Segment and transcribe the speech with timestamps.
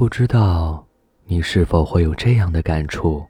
[0.00, 0.82] 不知道
[1.26, 3.22] 你是否会有这样的感触？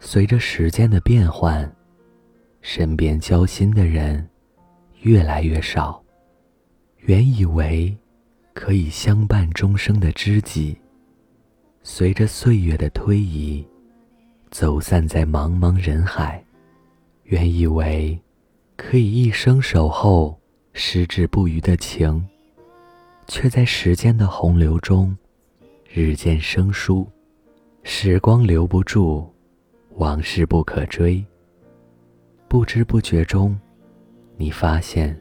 [0.00, 1.72] 随着时间的变换，
[2.62, 4.28] 身边交心的人
[5.02, 6.02] 越来越少，
[6.96, 7.96] 原以为
[8.52, 10.76] 可以相伴终生的知己，
[11.84, 13.64] 随着岁月的推移，
[14.50, 16.44] 走散在茫茫人海。
[17.22, 18.20] 原以为
[18.76, 20.36] 可以一生守候、
[20.72, 22.26] 矢志不渝的情，
[23.28, 25.16] 却在时间的洪流中
[25.94, 27.06] 日渐生疏。
[27.82, 29.30] 时光留不住，
[29.96, 31.22] 往事不可追。
[32.48, 33.54] 不知不觉中，
[34.38, 35.20] 你发现，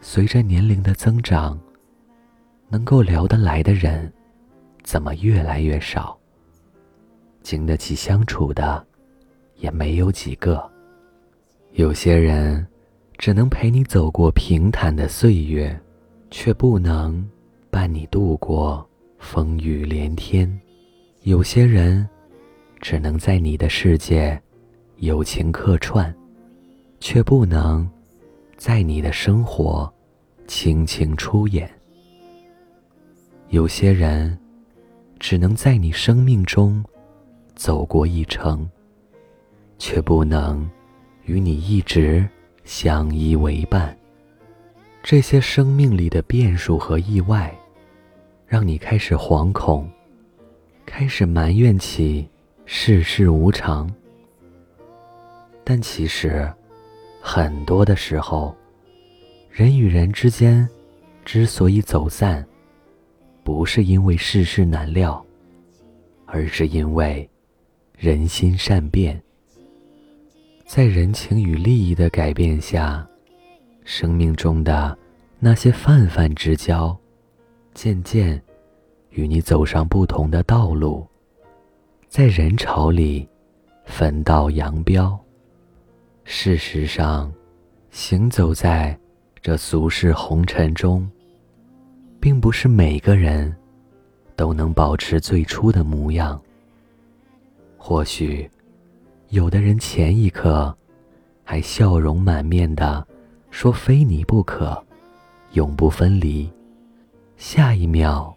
[0.00, 1.58] 随着年龄的增长，
[2.68, 4.12] 能够聊得来的人
[4.84, 6.16] 怎么越来越少？
[7.42, 8.86] 经得起相处的
[9.56, 10.70] 也没有几个。
[11.72, 12.64] 有些人
[13.18, 15.76] 只能陪你走过平坦的岁月，
[16.30, 17.28] 却不能
[17.72, 18.88] 伴你度过
[19.20, 20.48] 风雨连天；
[21.22, 22.08] 有些人
[22.80, 24.40] 只能在你的世界
[24.96, 26.12] 友情客串，
[26.98, 27.88] 却不能
[28.56, 29.92] 在你的生活
[30.48, 31.68] 倾情出演；
[33.50, 34.36] 有些人
[35.20, 36.82] 只能在你生命中
[37.54, 38.68] 走过一程，
[39.78, 40.68] 却不能。
[41.26, 42.26] 与你一直
[42.64, 43.96] 相依为伴，
[45.00, 47.54] 这些生命里的变数和意外，
[48.50, 49.88] 让你开始惶恐，
[50.84, 52.28] 开始埋怨起
[52.64, 53.88] 世事无常。
[55.62, 56.52] 但其实，
[57.22, 58.52] 很多的时候，
[59.48, 60.68] 人与人之间
[61.24, 62.44] 之所以走散，
[63.44, 65.24] 不是因为世事难料，
[66.26, 67.30] 而是因为
[67.96, 69.22] 人心善变。
[70.66, 73.06] 在人情与利益的改变下，
[73.84, 74.98] 生命中的
[75.38, 76.98] 那些泛泛之交，
[77.74, 78.40] 渐渐
[79.10, 81.06] 与你走上不同的道路，
[82.08, 83.28] 在人潮里
[83.84, 85.18] 分道扬镳。
[86.24, 87.32] 事实上，
[87.90, 88.98] 行走在
[89.40, 91.08] 这俗世红尘中，
[92.20, 93.54] 并不是每个人
[94.36, 96.40] 都能保持最初的模样。
[97.76, 98.50] 或许。
[99.30, 100.76] 有的人前一刻
[101.44, 103.06] 还笑容满面的
[103.52, 104.84] 说非你不可，
[105.52, 106.50] 永不分离，
[107.40, 108.36] 下一秒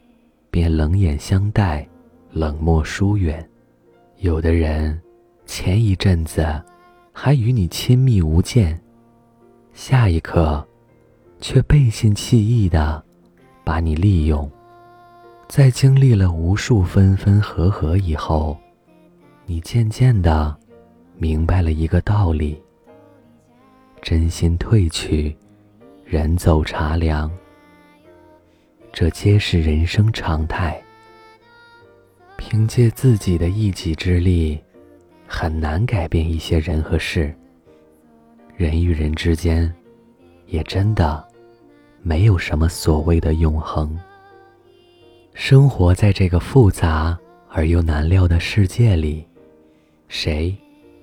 [0.49, 1.85] 便冷眼相待，
[2.31, 3.37] 冷漠疏远；
[4.19, 4.97] 有的人
[5.45, 6.47] 前一阵子
[7.11, 8.79] 还与你亲密无间，
[9.73, 10.65] 下一刻
[11.41, 13.03] 却背信弃义的
[13.65, 14.49] 把你利用。
[15.49, 18.57] 在经历了无数分分合合以后，
[19.45, 20.55] 你渐渐的。
[21.17, 22.59] 明白了一个道理：
[24.01, 25.35] 真心褪去，
[26.05, 27.29] 人走茶凉。
[28.93, 30.79] 这皆是人生常态。
[32.37, 34.61] 凭借自己的一己之力，
[35.25, 37.33] 很难改变一些人和事。
[38.55, 39.73] 人与人之间，
[40.45, 41.27] 也真的
[42.03, 43.97] 没有什么所谓的永恒。
[45.33, 47.17] 生活在这个复杂
[47.49, 49.25] 而又难料的世界里，
[50.07, 50.55] 谁？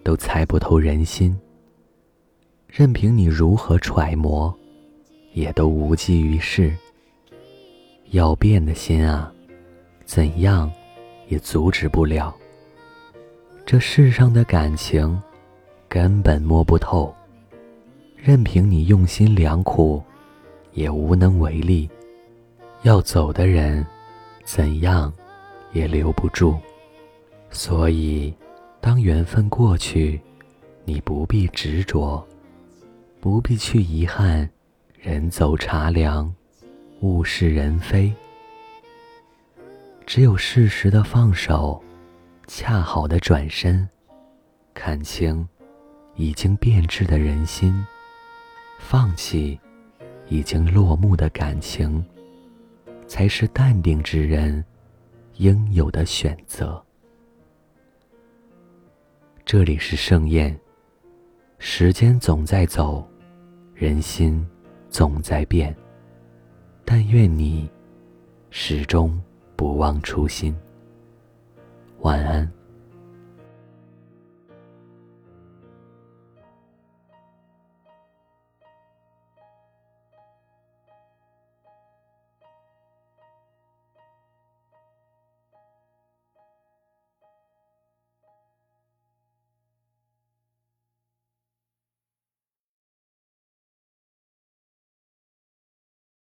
[0.05, 1.37] 都猜不透人心，
[2.69, 4.57] 任凭你如何揣摩，
[5.33, 6.73] 也都无济于事。
[8.11, 9.33] 要变的心啊，
[10.05, 10.71] 怎样
[11.29, 12.35] 也阻止不了。
[13.65, 15.21] 这世上的感情，
[15.89, 17.15] 根本摸不透，
[18.17, 20.03] 任凭你用心良苦，
[20.73, 21.89] 也无能为力。
[22.83, 23.87] 要走的人，
[24.45, 25.13] 怎样
[25.73, 26.57] 也留不住，
[27.51, 28.35] 所以。
[28.83, 30.19] 当缘分过去，
[30.87, 32.27] 你不必执着，
[33.21, 34.49] 不必去遗憾。
[34.99, 36.35] 人走茶凉，
[37.01, 38.13] 物是人非。
[40.07, 41.83] 只有适时的放手，
[42.47, 43.89] 恰好的转身，
[44.75, 45.49] 看清
[46.15, 47.75] 已经变质的人心，
[48.79, 49.59] 放弃
[50.29, 52.05] 已经落幕的感情，
[53.07, 54.65] 才是淡定之人
[55.37, 56.83] 应有的选择。
[59.45, 60.59] 这里是盛宴。
[61.63, 63.07] 时间总在走，
[63.75, 64.47] 人心
[64.89, 65.77] 总在变。
[66.93, 67.71] 但愿你
[68.51, 69.17] 始终
[69.55, 70.53] 不忘初心。
[72.01, 72.60] 晚安。